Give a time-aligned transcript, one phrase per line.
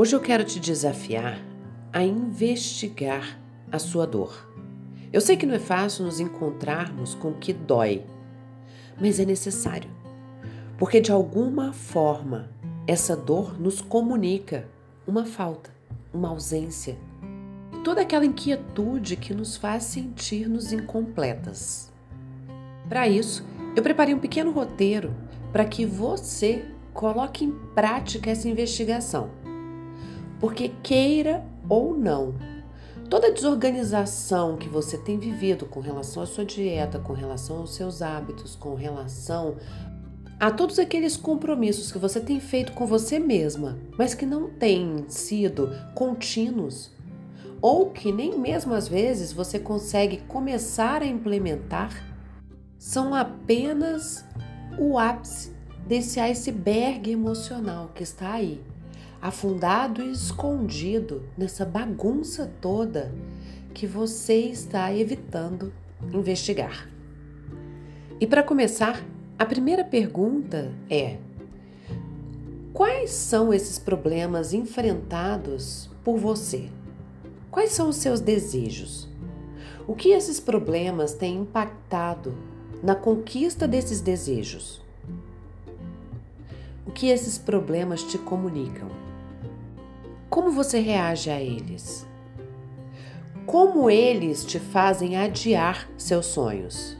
[0.00, 1.44] Hoje eu quero te desafiar
[1.92, 3.36] a investigar
[3.68, 4.48] a sua dor.
[5.12, 8.04] Eu sei que não é fácil nos encontrarmos com o que dói,
[9.00, 9.90] mas é necessário,
[10.78, 12.48] porque de alguma forma
[12.86, 14.68] essa dor nos comunica
[15.04, 15.74] uma falta,
[16.14, 16.96] uma ausência,
[17.82, 21.92] toda aquela inquietude que nos faz sentir-nos incompletas.
[22.88, 23.44] Para isso,
[23.74, 25.12] eu preparei um pequeno roteiro
[25.50, 29.47] para que você coloque em prática essa investigação.
[30.40, 32.34] Porque queira ou não,
[33.08, 38.02] toda desorganização que você tem vivido com relação à sua dieta, com relação aos seus
[38.02, 39.56] hábitos, com relação
[40.38, 45.04] a todos aqueles compromissos que você tem feito com você mesma, mas que não têm
[45.08, 46.92] sido contínuos,
[47.60, 51.90] ou que nem mesmo às vezes você consegue começar a implementar,
[52.78, 54.24] são apenas
[54.78, 55.52] o ápice
[55.86, 58.62] desse iceberg emocional que está aí,
[59.20, 63.12] afundado e escondido nessa bagunça toda
[63.74, 65.72] que você está evitando
[66.12, 66.88] investigar.
[68.20, 69.04] E para começar,
[69.38, 71.18] a primeira pergunta é:
[72.72, 76.68] quais são esses problemas enfrentados por você?
[77.50, 79.08] Quais são os seus desejos?
[79.86, 82.34] O que esses problemas têm impactado
[82.82, 84.82] na conquista desses desejos?
[86.86, 89.07] O que esses problemas te comunicam?
[90.38, 92.06] Como você reage a eles?
[93.44, 96.96] Como eles te fazem adiar seus sonhos?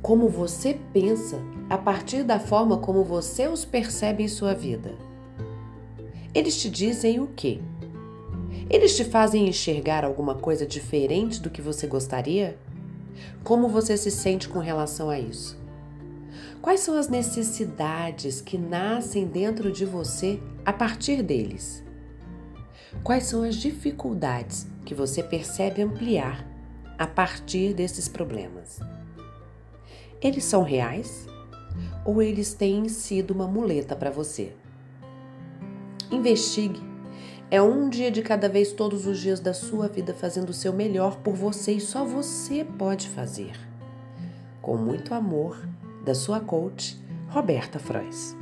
[0.00, 1.36] como você pensa
[1.68, 4.94] a partir da forma como você os percebe em sua vida.
[6.34, 7.60] Eles te dizem o quê?
[8.70, 12.56] Eles te fazem enxergar alguma coisa diferente do que você gostaria?
[13.44, 15.67] Como você se sente com relação a isso?
[16.60, 21.84] Quais são as necessidades que nascem dentro de você a partir deles?
[23.04, 26.44] Quais são as dificuldades que você percebe ampliar
[26.98, 28.80] a partir desses problemas?
[30.20, 31.26] Eles são reais
[32.04, 34.52] ou eles têm sido uma muleta para você?
[36.10, 36.82] Investigue.
[37.50, 40.72] É um dia de cada vez, todos os dias da sua vida, fazendo o seu
[40.72, 43.52] melhor por você e só você pode fazer.
[44.60, 45.56] Com muito amor,
[46.08, 46.96] da sua coach,
[47.34, 48.34] Roberta Frois.